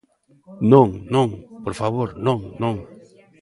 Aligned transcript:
Non, 0.71 0.87
non, 1.15 1.27
por 1.63 1.73
favor, 1.81 2.09
non, 2.27 2.39
non. 2.63 2.75